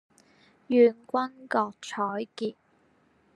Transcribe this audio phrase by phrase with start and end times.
[0.67, 2.55] 願君郭采潔